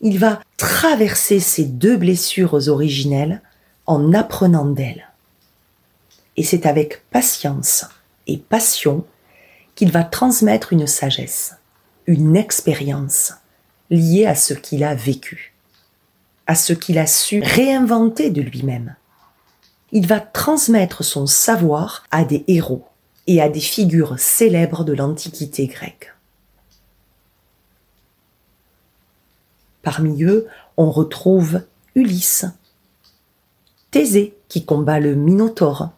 Il 0.00 0.18
va 0.18 0.40
traverser 0.56 1.38
ces 1.38 1.64
deux 1.64 1.96
blessures 1.96 2.54
originelles 2.68 3.42
en 3.86 4.12
apprenant 4.14 4.64
d'elles. 4.64 5.08
Et 6.36 6.42
c'est 6.42 6.66
avec 6.66 7.02
patience 7.10 7.84
et 8.26 8.38
passion 8.38 9.04
qu'il 9.74 9.92
va 9.92 10.02
transmettre 10.02 10.72
une 10.72 10.86
sagesse 10.86 11.56
une 12.06 12.36
expérience 12.36 13.32
liée 13.90 14.26
à 14.26 14.34
ce 14.34 14.54
qu'il 14.54 14.84
a 14.84 14.94
vécu, 14.94 15.51
à 16.46 16.54
ce 16.54 16.72
qu'il 16.72 16.98
a 16.98 17.06
su 17.06 17.40
réinventer 17.40 18.30
de 18.30 18.42
lui-même. 18.42 18.96
Il 19.92 20.06
va 20.06 20.20
transmettre 20.20 21.04
son 21.04 21.26
savoir 21.26 22.04
à 22.10 22.24
des 22.24 22.44
héros 22.48 22.84
et 23.26 23.40
à 23.40 23.48
des 23.48 23.60
figures 23.60 24.18
célèbres 24.18 24.84
de 24.84 24.92
l'Antiquité 24.92 25.66
grecque. 25.66 26.12
Parmi 29.82 30.22
eux, 30.24 30.46
on 30.76 30.90
retrouve 30.90 31.62
Ulysse, 31.94 32.46
Thésée 33.90 34.34
qui 34.48 34.64
combat 34.64 35.00
le 35.00 35.14
Minotaure, 35.14 35.90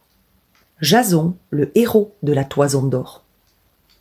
Jason, 0.80 1.36
le 1.50 1.70
héros 1.76 2.14
de 2.22 2.32
la 2.32 2.44
Toison 2.44 2.82
d'Or, 2.82 3.24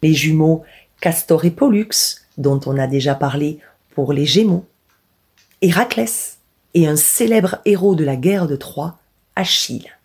les 0.02 0.14
jumeaux 0.14 0.64
Castor 1.00 1.44
et 1.46 1.52
Pollux, 1.52 1.90
dont 2.38 2.60
on 2.66 2.78
a 2.78 2.88
déjà 2.88 3.14
parlé 3.14 3.60
pour 3.94 4.14
les 4.14 4.26
Gémeaux, 4.26 4.66
Héraclès 5.64 6.40
et 6.74 6.90
un 6.90 6.98
célèbre 6.98 7.60
héros 7.64 7.96
de 7.96 8.04
la 8.04 8.18
guerre 8.18 8.48
de 8.48 8.58
Troie, 8.58 9.00
Achille, 9.38 9.98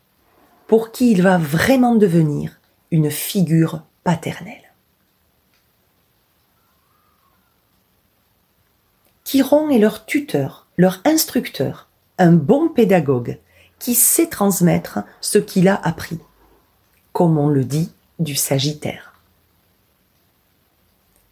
pour 0.69 0.93
qui 0.93 1.11
il 1.11 1.21
va 1.21 1.37
vraiment 1.37 1.97
devenir 1.97 2.61
une 2.93 3.11
figure 3.11 3.83
paternelle. 4.05 4.73
Chiron 9.25 9.69
est 9.69 9.81
leur 9.81 10.07
tuteur, 10.07 10.69
leur 10.77 11.00
instructeur, 11.05 11.88
un 12.19 12.33
bon 12.33 12.69
pédagogue 12.69 13.41
qui 13.81 13.97
sait 13.97 14.29
transmettre 14.29 15.00
ce 15.21 15.38
qu'il 15.38 15.67
a 15.67 15.75
appris, 15.75 16.21
comme 17.12 17.37
on 17.37 17.49
le 17.49 17.65
dit 17.65 17.93
du 18.21 18.37
Sagittaire. 18.37 19.21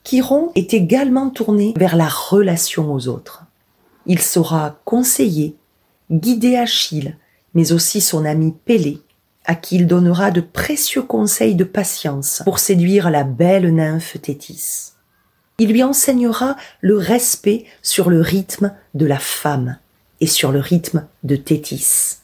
Chiron 0.02 0.50
est 0.56 0.74
également 0.74 1.30
tourné 1.30 1.74
vers 1.76 1.94
la 1.94 2.08
relation 2.08 2.92
aux 2.92 3.06
autres. 3.06 3.45
Il 4.06 4.20
saura 4.20 4.80
conseiller, 4.84 5.56
guider 6.10 6.56
Achille, 6.56 7.16
mais 7.54 7.72
aussi 7.72 8.00
son 8.00 8.24
ami 8.24 8.54
Pélée, 8.64 9.00
à 9.44 9.54
qui 9.54 9.76
il 9.76 9.86
donnera 9.86 10.30
de 10.30 10.40
précieux 10.40 11.02
conseils 11.02 11.54
de 11.54 11.64
patience 11.64 12.42
pour 12.44 12.58
séduire 12.58 13.10
la 13.10 13.24
belle 13.24 13.74
nymphe 13.74 14.20
Thétis. 14.20 14.92
Il 15.58 15.70
lui 15.70 15.82
enseignera 15.82 16.56
le 16.80 16.96
respect 16.96 17.64
sur 17.82 18.10
le 18.10 18.20
rythme 18.20 18.74
de 18.94 19.06
la 19.06 19.18
femme 19.18 19.78
et 20.20 20.26
sur 20.26 20.52
le 20.52 20.60
rythme 20.60 21.06
de 21.24 21.36
Thétis. 21.36 22.18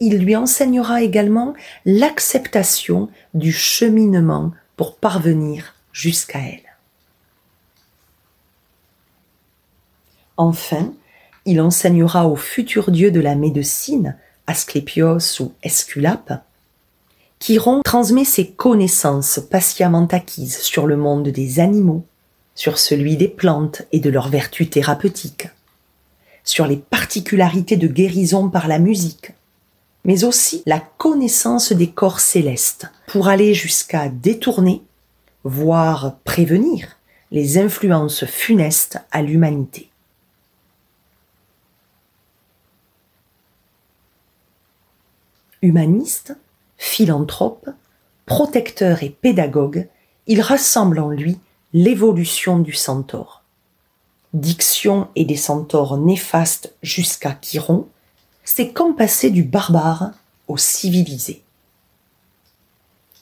Il 0.00 0.18
lui 0.18 0.36
enseignera 0.36 1.02
également 1.02 1.54
l'acceptation 1.84 3.08
du 3.34 3.52
cheminement 3.52 4.52
pour 4.76 4.96
parvenir 4.96 5.74
jusqu'à 5.92 6.40
elle. 6.40 6.67
Enfin, 10.38 10.94
il 11.44 11.60
enseignera 11.60 12.28
au 12.28 12.36
futur 12.36 12.90
dieu 12.90 13.10
de 13.10 13.20
la 13.20 13.34
médecine, 13.34 14.16
Asclépios 14.46 15.40
ou 15.40 15.52
Esculape, 15.62 16.42
Chiron 17.40 17.82
transmet 17.84 18.24
ses 18.24 18.50
connaissances 18.50 19.40
patiemment 19.50 20.06
acquises 20.06 20.58
sur 20.58 20.86
le 20.86 20.96
monde 20.96 21.28
des 21.28 21.60
animaux, 21.60 22.04
sur 22.54 22.78
celui 22.78 23.16
des 23.16 23.28
plantes 23.28 23.82
et 23.92 24.00
de 24.00 24.10
leurs 24.10 24.28
vertus 24.28 24.70
thérapeutiques, 24.70 25.48
sur 26.44 26.66
les 26.66 26.76
particularités 26.76 27.76
de 27.76 27.88
guérison 27.88 28.48
par 28.48 28.68
la 28.68 28.78
musique, 28.78 29.32
mais 30.04 30.24
aussi 30.24 30.62
la 30.66 30.80
connaissance 30.98 31.72
des 31.72 31.90
corps 31.90 32.20
célestes, 32.20 32.86
pour 33.08 33.28
aller 33.28 33.54
jusqu'à 33.54 34.08
détourner, 34.08 34.82
voire 35.44 36.16
prévenir, 36.24 36.96
les 37.30 37.58
influences 37.58 38.24
funestes 38.24 38.98
à 39.10 39.22
l'humanité. 39.22 39.90
Humaniste, 45.60 46.36
philanthrope, 46.76 47.68
protecteur 48.26 49.02
et 49.02 49.10
pédagogue, 49.10 49.88
il 50.28 50.40
rassemble 50.40 51.00
en 51.00 51.10
lui 51.10 51.38
l'évolution 51.72 52.58
du 52.58 52.72
centaure. 52.72 53.42
Diction 54.34 55.08
et 55.16 55.24
des 55.24 55.36
centaures 55.36 55.96
néfastes 55.96 56.74
jusqu'à 56.82 57.36
Chiron, 57.40 57.88
c'est 58.44 58.72
comme 58.72 58.94
passer 58.94 59.30
du 59.30 59.42
barbare 59.42 60.12
au 60.46 60.56
civilisé. 60.56 61.42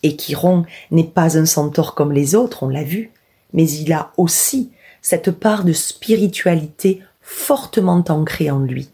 Et 0.02 0.16
Chiron 0.16 0.66
n'est 0.90 1.04
pas 1.04 1.38
un 1.38 1.46
centaure 1.46 1.94
comme 1.94 2.12
les 2.12 2.34
autres, 2.34 2.62
on 2.64 2.68
l'a 2.68 2.84
vu, 2.84 3.12
mais 3.52 3.68
il 3.68 3.92
a 3.92 4.12
aussi 4.16 4.70
cette 5.00 5.30
part 5.30 5.64
de 5.64 5.72
spiritualité 5.72 7.00
fortement 7.22 8.04
ancrée 8.08 8.50
en 8.50 8.58
lui 8.58 8.90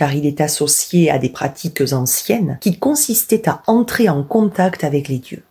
car 0.00 0.14
il 0.14 0.24
est 0.24 0.40
associé 0.40 1.10
à 1.10 1.18
des 1.18 1.28
pratiques 1.28 1.82
anciennes 1.92 2.56
qui 2.62 2.78
consistaient 2.78 3.46
à 3.50 3.62
entrer 3.66 4.08
en 4.08 4.22
contact 4.22 4.82
avec 4.82 5.08
les 5.08 5.18
dieux. 5.18 5.42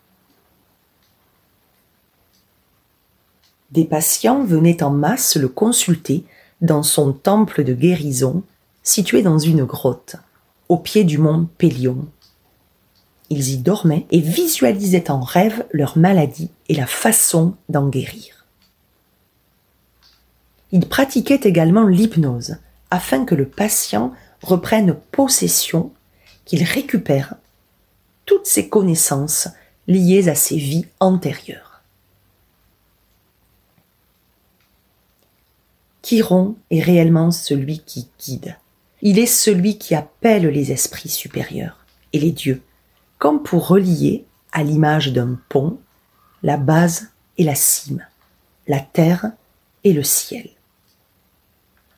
Des 3.70 3.86
patients 3.86 4.44
venaient 4.44 4.82
en 4.82 4.90
masse 4.90 5.36
le 5.38 5.50
consulter 5.50 6.24
dans 6.62 6.82
son 6.82 7.14
temple 7.14 7.64
de 7.64 7.76
guérison 7.76 8.42
situé 8.82 9.22
dans 9.22 9.38
une 9.38 9.66
grotte, 9.66 10.16
au 10.68 10.78
pied 10.78 11.04
du 11.04 11.20
mont 11.20 11.48
Pélion. 11.60 12.08
Ils 13.30 13.50
y 13.50 13.58
dormaient 13.58 14.08
et 14.10 14.20
visualisaient 14.20 15.12
en 15.12 15.22
rêve 15.22 15.64
leur 15.72 15.96
maladie 15.96 16.50
et 16.70 16.74
la 16.74 16.88
façon 16.88 17.54
d'en 17.70 17.88
guérir. 17.88 18.48
Ils 20.72 20.90
pratiquaient 20.90 21.42
également 21.44 21.86
l'hypnose 21.86 22.58
afin 22.90 23.26
que 23.26 23.36
le 23.36 23.48
patient 23.48 24.12
reprenne 24.42 24.96
possession, 25.12 25.92
qu'il 26.46 26.64
récupère 26.64 27.36
toutes 28.26 28.46
ses 28.46 28.70
connaissances 28.70 29.48
liées 29.88 30.30
à 30.30 30.36
ses 30.36 30.58
vies 30.58 30.86
antérieures. 31.00 31.82
Chiron 36.02 36.56
est 36.72 36.82
réellement 36.82 37.32
celui 37.32 37.80
qui 37.80 38.10
guide. 38.20 38.58
Il 39.02 39.20
est 39.20 39.26
celui 39.26 39.78
qui 39.78 39.96
appelle 39.96 40.48
les 40.48 40.72
esprits 40.72 41.10
supérieurs 41.10 41.86
et 42.14 42.20
les 42.20 42.32
dieux, 42.32 42.64
comme 43.18 43.44
pour 43.44 43.68
relier, 43.68 44.26
à 44.52 44.64
l'image 44.64 45.14
d'un 45.14 45.40
pont, 45.50 45.80
la 46.42 46.58
base 46.58 47.10
et 47.38 47.44
la 47.44 47.56
cime, 47.56 48.06
la 48.68 48.80
terre 48.80 49.32
et 49.84 49.94
le 49.94 50.04
ciel. 50.04 50.50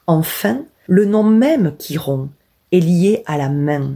Enfin, 0.08 0.66
le 0.88 1.06
nom 1.06 1.24
même 1.24 1.76
Chiron 1.78 2.30
est 2.72 2.80
lié 2.80 3.24
à 3.26 3.38
la 3.38 3.50
main, 3.50 3.96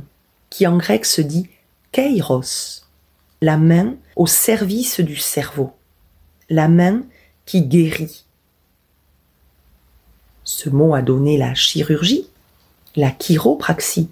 qui 0.50 0.67
en 0.67 0.78
grec 0.78 1.06
se 1.06 1.21
dit 1.21 1.50
kairos, 1.91 2.86
la 3.41 3.58
main 3.58 3.95
au 4.15 4.28
service 4.28 5.00
du 5.00 5.15
cerveau, 5.15 5.74
la 6.50 6.67
main 6.67 7.04
qui 7.45 7.63
guérit. 7.63 8.26
Ce 10.43 10.69
mot 10.69 10.93
a 10.93 11.02
donné 11.02 11.38
la 11.38 11.54
chirurgie, 11.56 12.28
la 12.95 13.12
chiropraxie 13.12 14.10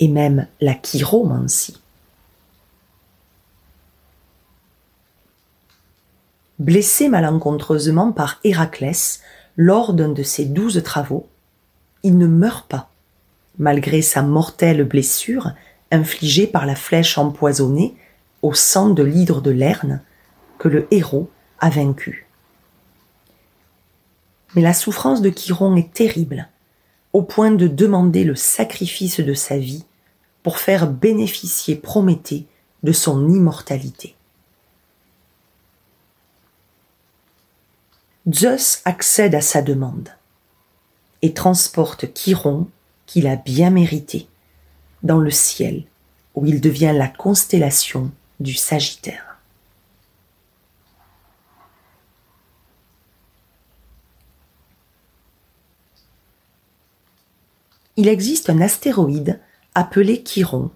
et 0.00 0.08
même 0.08 0.46
la 0.60 0.74
chiromancie. 0.74 1.80
Blessé 6.58 7.08
malencontreusement 7.08 8.12
par 8.12 8.40
Héraclès 8.44 9.22
lors 9.56 9.92
d'un 9.92 10.08
de 10.08 10.22
ses 10.22 10.44
douze 10.44 10.82
travaux, 10.82 11.28
il 12.02 12.18
ne 12.18 12.26
meurt 12.26 12.68
pas, 12.68 12.90
malgré 13.58 14.02
sa 14.02 14.22
mortelle 14.22 14.84
blessure 14.84 15.52
infligée 15.90 16.46
par 16.46 16.66
la 16.66 16.74
flèche 16.74 17.18
empoisonnée 17.18 17.96
au 18.42 18.54
sang 18.54 18.90
de 18.90 19.02
l'hydre 19.02 19.40
de 19.40 19.50
Lerne 19.50 20.02
que 20.58 20.68
le 20.68 20.86
héros 20.90 21.30
a 21.60 21.70
vaincu. 21.70 22.26
Mais 24.54 24.62
la 24.62 24.74
souffrance 24.74 25.22
de 25.22 25.30
Chiron 25.30 25.76
est 25.76 25.92
terrible, 25.92 26.48
au 27.12 27.22
point 27.22 27.50
de 27.50 27.66
demander 27.66 28.24
le 28.24 28.34
sacrifice 28.34 29.20
de 29.20 29.34
sa 29.34 29.58
vie 29.58 29.84
pour 30.42 30.58
faire 30.58 30.86
bénéficier 30.86 31.74
Prométhée 31.74 32.46
de 32.82 32.92
son 32.92 33.28
immortalité. 33.28 34.14
Zeus 38.32 38.82
accède 38.84 39.34
à 39.34 39.40
sa 39.40 39.62
demande 39.62 40.10
et 41.22 41.34
transporte 41.34 42.12
Chiron, 42.14 42.68
qu'il 43.06 43.26
a 43.26 43.36
bien 43.36 43.70
mérité, 43.70 44.28
dans 45.02 45.18
le 45.18 45.30
ciel, 45.30 45.84
où 46.34 46.46
il 46.46 46.60
devient 46.60 46.94
la 46.94 47.08
constellation 47.08 48.10
du 48.40 48.54
Sagittaire. 48.54 49.28
Il 57.96 58.06
existe 58.06 58.48
un 58.48 58.60
astéroïde 58.60 59.40
appelé 59.74 60.22
Chiron, 60.22 60.70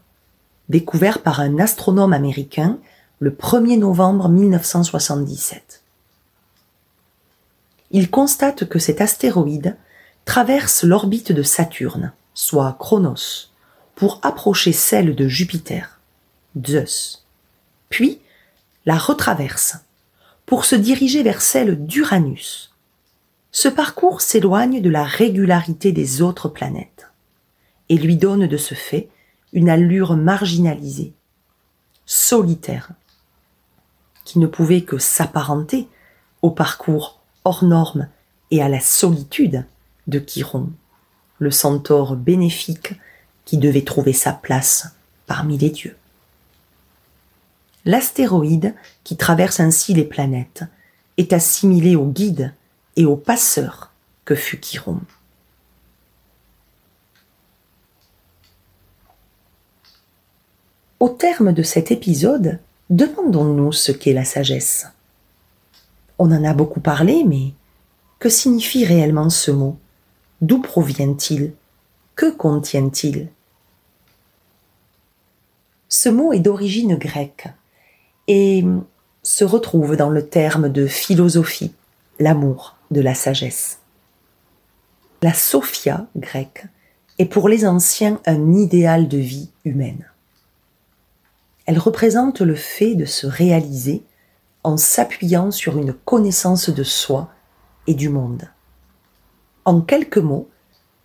découvert 0.69 1.23
par 1.23 1.39
un 1.39 1.61
astronome 1.61 2.13
américain 2.13 2.79
le 3.21 3.31
1er 3.31 3.79
novembre 3.79 4.29
1977. 4.29 5.85
Il 7.93 8.11
constate 8.11 8.69
que 8.69 8.81
cet 8.81 9.01
astéroïde 9.01 9.77
traverse 10.25 10.85
l'orbite 10.85 11.33
de 11.33 11.43
Saturne, 11.43 12.13
soit 12.35 12.77
Chronos, 12.79 13.51
pour 13.95 14.21
approcher 14.23 14.73
celle 14.73 15.15
de 15.15 15.29
Jupiter, 15.29 16.01
Zeus, 16.67 17.27
puis 17.89 18.21
la 18.87 18.97
retraverse 18.97 19.77
pour 20.47 20.65
se 20.65 20.75
diriger 20.75 21.23
vers 21.23 21.41
celle 21.41 21.87
d'Uranus. 21.87 22.75
Ce 23.53 23.69
parcours 23.69 24.21
s'éloigne 24.21 24.81
de 24.81 24.91
la 24.91 25.05
régularité 25.05 25.93
des 25.93 26.23
autres 26.23 26.49
planètes 26.49 27.11
et 27.89 27.97
lui 27.97 28.17
donne 28.17 28.47
de 28.47 28.57
ce 28.57 28.75
fait 28.75 29.09
une 29.53 29.69
allure 29.69 30.17
marginalisée, 30.17 31.13
solitaire, 32.07 32.91
qui 34.25 34.39
ne 34.39 34.47
pouvait 34.47 34.83
que 34.83 34.99
s'apparenter 34.99 35.89
au 36.41 36.51
parcours 36.51 37.21
hors 37.45 37.65
norme 37.65 38.09
et 38.51 38.63
à 38.63 38.69
la 38.69 38.81
solitude 38.81 39.65
de 40.07 40.19
Chiron, 40.19 40.71
le 41.39 41.51
centaure 41.51 42.17
bénéfique 42.17 42.95
qui 43.45 43.59
devait 43.59 43.83
trouver 43.83 44.13
sa 44.13 44.33
place 44.33 44.95
parmi 45.27 45.59
les 45.59 45.71
dieux. 45.71 45.97
L'astéroïde 47.85 48.75
qui 49.03 49.17
traverse 49.17 49.59
ainsi 49.59 49.93
les 49.95 50.05
planètes 50.05 50.65
est 51.17 51.33
assimilé 51.33 51.97
au 51.97 52.07
guide 52.07 52.55
et 52.97 53.05
au 53.05 53.17
passeur 53.17 53.91
que 54.25 54.35
fut 54.35 54.61
Chiron. 54.61 55.01
Au 61.01 61.09
terme 61.09 61.53
de 61.53 61.65
cet 61.65 61.91
épisode, 61.91 62.61
demandons-nous 62.89 63.73
ce 63.73 63.91
qu'est 63.91 64.13
la 64.13 64.25
sagesse. 64.25 64.87
On 66.21 66.31
en 66.31 66.45
a 66.45 66.55
beaucoup 66.55 66.79
parlé, 66.79 67.25
mais 67.27 67.55
que 68.21 68.29
signifie 68.29 68.85
réellement 68.85 69.29
ce 69.29 69.51
mot? 69.51 69.77
D'où 70.43 70.61
provient-il? 70.61 71.53
Que 72.17 72.31
contient-il? 72.31 73.29
Ce 75.89 76.09
mot 76.09 76.33
est 76.33 76.41
d'origine 76.41 76.97
grecque 76.97 77.47
et 78.27 78.65
se 79.23 79.45
retrouve 79.45 79.97
dans 79.97 80.11
le 80.11 80.27
terme 80.27 80.69
de 80.69 80.89
philosophie, 80.89 81.73
l'amour 82.19 82.77
de 82.91 83.01
la 83.01 83.15
sagesse. 83.15 83.79
La 85.23 85.33
sophia 85.33 86.09
grecque 86.17 86.67
est 87.21 87.27
pour 87.27 87.49
les 87.49 87.65
anciens 87.65 88.21
un 88.27 88.53
idéal 88.53 89.07
de 89.07 89.19
vie 89.19 89.51
humaine. 89.65 90.07
Elle 91.67 91.79
représente 91.79 92.41
le 92.41 92.57
fait 92.57 92.97
de 92.97 93.05
se 93.05 93.29
réaliser 93.29 94.03
en 94.65 94.77
s'appuyant 94.77 95.53
sur 95.53 95.79
une 95.79 95.93
connaissance 95.93 96.69
de 96.69 96.83
soi 96.83 97.31
et 97.87 97.95
du 97.95 98.09
monde. 98.09 98.49
En 99.65 99.81
quelques 99.81 100.19
mots, 100.19 100.49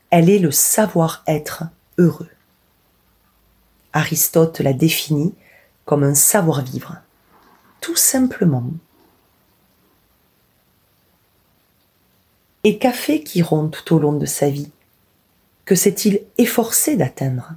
elle 0.09 0.29
est 0.29 0.39
le 0.39 0.51
savoir-être 0.51 1.65
heureux. 1.97 2.29
Aristote 3.93 4.59
la 4.59 4.73
définit 4.73 5.35
comme 5.85 6.03
un 6.03 6.15
savoir-vivre, 6.15 6.97
tout 7.81 7.95
simplement. 7.95 8.65
Et 12.63 12.79
qu'a 12.79 12.91
fait 12.91 13.23
Chiron 13.23 13.69
tout 13.69 13.95
au 13.95 13.99
long 13.99 14.13
de 14.13 14.25
sa 14.25 14.49
vie? 14.49 14.71
Que 15.65 15.75
s'est-il 15.75 16.21
efforcé 16.37 16.97
d'atteindre? 16.97 17.53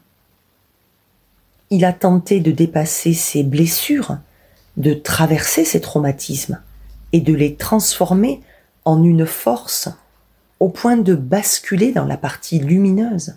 Il 1.70 1.84
a 1.84 1.92
tenté 1.92 2.40
de 2.40 2.50
dépasser 2.50 3.14
ses 3.14 3.42
blessures, 3.42 4.18
de 4.76 4.92
traverser 4.92 5.64
ses 5.64 5.80
traumatismes 5.80 6.60
et 7.12 7.20
de 7.20 7.32
les 7.32 7.56
transformer 7.56 8.40
en 8.84 9.02
une 9.02 9.26
force 9.26 9.88
au 10.61 10.68
point 10.68 10.99
de 10.99 11.14
basculer 11.14 11.90
dans 11.90 12.05
la 12.05 12.18
partie 12.18 12.59
lumineuse, 12.59 13.37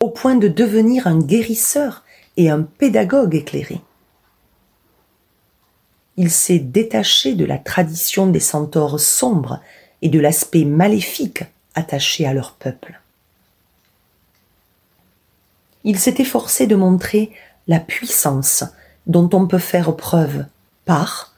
au 0.00 0.10
point 0.10 0.36
de 0.36 0.48
devenir 0.48 1.06
un 1.06 1.18
guérisseur 1.18 2.04
et 2.36 2.50
un 2.50 2.62
pédagogue 2.62 3.34
éclairé. 3.34 3.80
Il 6.18 6.30
s'est 6.30 6.58
détaché 6.58 7.34
de 7.34 7.44
la 7.44 7.58
tradition 7.58 8.26
des 8.26 8.40
centaures 8.40 9.00
sombres 9.00 9.60
et 10.02 10.10
de 10.10 10.20
l'aspect 10.20 10.64
maléfique 10.64 11.44
attaché 11.74 12.26
à 12.26 12.34
leur 12.34 12.52
peuple. 12.52 13.00
Il 15.84 15.98
s'est 15.98 16.16
efforcé 16.18 16.66
de 16.66 16.76
montrer 16.76 17.32
la 17.66 17.80
puissance 17.80 18.64
dont 19.06 19.28
on 19.32 19.46
peut 19.46 19.58
faire 19.58 19.94
preuve 19.96 20.46
par 20.84 21.34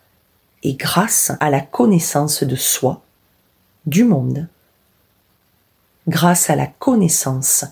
et 0.63 0.75
grâce 0.75 1.33
à 1.39 1.51
la 1.51 1.61
connaissance 1.61 2.43
de 2.43 2.57
soi, 2.57 3.03
du 3.87 4.05
monde, 4.05 4.49
grâce 6.09 6.51
à 6.51 6.57
la 6.57 6.67
connaissance 6.67 7.67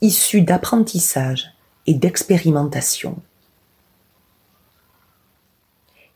issue 0.00 0.42
d'apprentissage 0.42 1.52
et 1.86 1.94
d'expérimentation. 1.94 3.20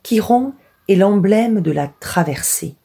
Chiron 0.03 0.55
est 0.89 0.95
l'emblème 0.95 1.61
de 1.61 1.73
la 1.73 1.89
traversée, 1.89 2.77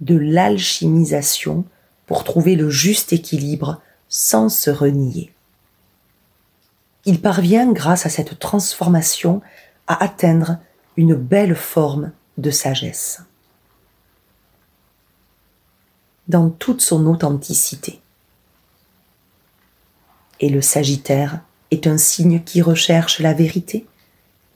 de 0.00 0.16
l'alchimisation 0.16 1.64
pour 2.06 2.24
trouver 2.24 2.56
le 2.56 2.70
juste 2.70 3.12
équilibre 3.12 3.82
sans 4.08 4.48
se 4.48 4.70
renier. 4.70 5.32
Il 7.04 7.20
parvient 7.20 7.70
grâce 7.70 8.06
à 8.06 8.08
cette 8.08 8.38
transformation 8.38 9.42
à 9.86 10.02
atteindre 10.02 10.58
une 10.96 11.14
belle 11.14 11.54
forme 11.54 12.12
de 12.38 12.50
sagesse 12.50 13.20
dans 16.28 16.50
toute 16.50 16.80
son 16.80 17.06
authenticité. 17.06 18.00
Et 20.40 20.48
le 20.48 20.60
Sagittaire 20.60 21.40
est 21.70 21.86
un 21.86 21.98
signe 21.98 22.42
qui 22.42 22.62
recherche 22.62 23.20
la 23.20 23.32
vérité, 23.32 23.86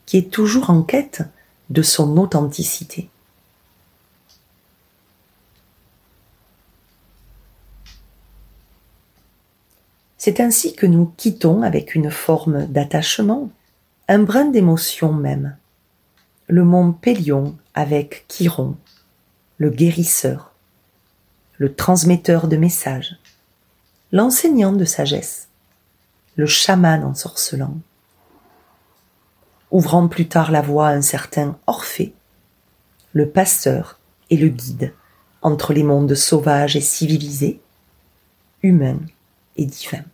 qui 0.06 0.18
est 0.18 0.30
toujours 0.30 0.70
en 0.70 0.82
quête 0.82 1.22
de 1.70 1.82
son 1.82 2.16
authenticité. 2.16 3.08
C'est 10.18 10.40
ainsi 10.40 10.74
que 10.74 10.84
nous 10.84 11.12
quittons 11.16 11.62
avec 11.62 11.94
une 11.94 12.10
forme 12.10 12.66
d'attachement, 12.66 13.50
un 14.06 14.18
brin 14.18 14.44
d'émotion 14.44 15.14
même, 15.14 15.56
le 16.46 16.64
mont 16.64 16.92
Pélion 16.92 17.56
avec 17.74 18.26
Chiron, 18.28 18.76
le 19.56 19.70
guérisseur, 19.70 20.52
le 21.56 21.74
transmetteur 21.74 22.48
de 22.48 22.56
messages, 22.56 23.16
l'enseignant 24.12 24.72
de 24.72 24.84
sagesse, 24.84 25.48
le 26.36 26.46
chaman 26.46 27.04
ensorcelant, 27.04 27.78
ouvrant 29.70 30.08
plus 30.08 30.28
tard 30.28 30.50
la 30.50 30.62
voie 30.62 30.88
à 30.88 30.92
un 30.92 31.02
certain 31.02 31.58
Orphée, 31.66 32.14
le 33.12 33.28
pasteur 33.28 33.98
et 34.30 34.36
le 34.36 34.48
guide 34.48 34.94
entre 35.42 35.72
les 35.72 35.82
mondes 35.82 36.14
sauvages 36.14 36.76
et 36.76 36.80
civilisés, 36.80 37.60
humains 38.62 39.00
et 39.56 39.64
divins. 39.64 40.04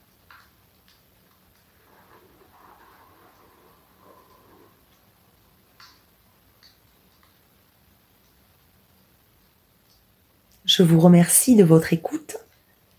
Je 10.64 10.82
vous 10.82 10.98
remercie 10.98 11.54
de 11.54 11.62
votre 11.62 11.92
écoute. 11.92 12.38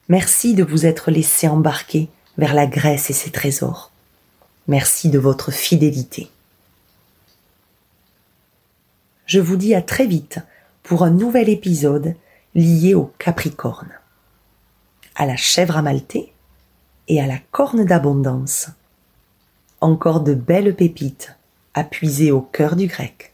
Merci 0.08 0.56
de 0.56 0.64
vous 0.64 0.86
être 0.86 1.12
laissé 1.12 1.50
embarquer 1.50 2.10
vers 2.38 2.54
la 2.54 2.68
Grèce 2.68 3.10
et 3.10 3.14
ses 3.14 3.32
trésors. 3.32 3.92
Merci 4.68 5.10
de 5.10 5.20
votre 5.20 5.52
fidélité. 5.52 6.30
Je 9.26 9.40
vous 9.40 9.58
dis 9.58 9.76
à 9.76 9.82
très 9.82 10.06
vite 10.06 10.40
pour 10.84 11.04
un 11.04 11.10
nouvel 11.10 11.50
épisode 11.50 12.16
lié 12.56 12.94
au 12.94 13.12
Capricorne, 13.18 13.92
à 15.16 15.26
la 15.26 15.36
chèvre 15.36 15.78
amaltée 15.78 16.32
et 17.08 17.22
à 17.22 17.28
la 17.28 17.40
corne 17.52 17.86
d'abondance. 17.86 18.70
Encore 19.82 20.22
de 20.22 20.34
belles 20.34 20.76
pépites 20.76 21.36
à 21.74 21.84
puiser 21.84 22.32
au 22.32 22.42
cœur 22.42 22.76
du 22.76 22.88
grec. 22.88 23.34